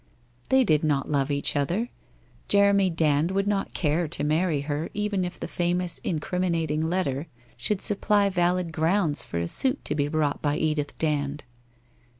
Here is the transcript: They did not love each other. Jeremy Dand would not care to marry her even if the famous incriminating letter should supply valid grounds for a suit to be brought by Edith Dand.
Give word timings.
They 0.49 0.63
did 0.63 0.83
not 0.83 1.09
love 1.11 1.29
each 1.29 1.55
other. 1.55 1.89
Jeremy 2.47 2.89
Dand 2.89 3.29
would 3.29 3.45
not 3.47 3.75
care 3.75 4.07
to 4.07 4.23
marry 4.23 4.61
her 4.61 4.89
even 4.95 5.23
if 5.23 5.39
the 5.39 5.47
famous 5.47 5.99
incriminating 6.03 6.81
letter 6.81 7.27
should 7.55 7.83
supply 7.83 8.27
valid 8.29 8.71
grounds 8.71 9.23
for 9.23 9.37
a 9.37 9.47
suit 9.47 9.85
to 9.85 9.93
be 9.93 10.07
brought 10.07 10.41
by 10.41 10.57
Edith 10.57 10.97
Dand. 10.97 11.43